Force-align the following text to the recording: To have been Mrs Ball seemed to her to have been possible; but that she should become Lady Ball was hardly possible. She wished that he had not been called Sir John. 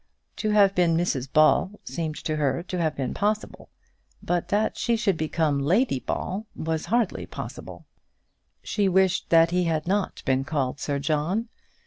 To 0.37 0.49
have 0.49 0.73
been 0.73 0.97
Mrs 0.97 1.31
Ball 1.31 1.79
seemed 1.83 2.15
to 2.23 2.37
her 2.37 2.63
to 2.63 2.79
have 2.81 2.95
been 2.95 3.13
possible; 3.13 3.69
but 4.23 4.47
that 4.47 4.75
she 4.75 4.95
should 4.97 5.15
become 5.15 5.59
Lady 5.59 5.99
Ball 5.99 6.47
was 6.55 6.87
hardly 6.87 7.27
possible. 7.27 7.85
She 8.63 8.89
wished 8.89 9.29
that 9.29 9.51
he 9.51 9.65
had 9.65 9.85
not 9.87 10.23
been 10.25 10.43
called 10.43 10.79
Sir 10.79 10.97
John. 10.97 11.49